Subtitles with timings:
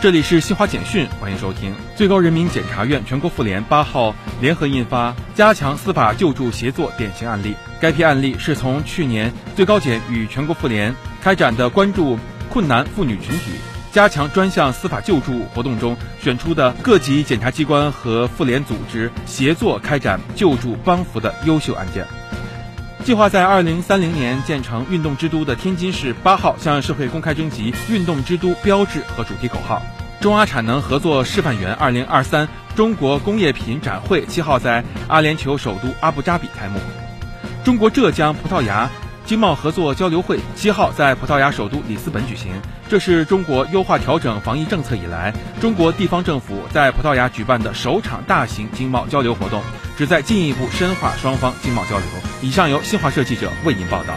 [0.00, 1.74] 这里是新华简讯，欢迎收听。
[1.96, 7.50] 最高人民检察院、全国妇联八号联合印发《加强司法救助协作典型案例》。
[7.80, 12.16] 该批案例是从去年最高检与全国妇联开展的关注
[12.48, 13.50] 困难妇女群体、
[13.90, 22.06] 加强专项司法救助活动中选出的各级检察机关和妇联组织协作开展救助帮扶的优秀案件。
[23.04, 29.80] 计划在二零三零年建成运动之都的天津市八号向社会公开征集运动之都标志和主题口号。
[30.20, 36.78] 中阿产能合作示范园二零二三中国工业品展会七号在阿联酋首都阿布扎比开幕。
[37.64, 38.90] 中国浙江葡萄牙
[39.24, 42.50] 经贸合作交流会七号在葡萄牙首都里斯本举行，
[42.88, 49.62] 这是中国优化调整防疫政策以来，中国地方政府在葡萄牙举办的首场大型经贸交流活动，
[49.98, 52.06] 旨在进一步深化双方经贸交流。
[52.40, 54.14] 以上由新华社记者为您报道。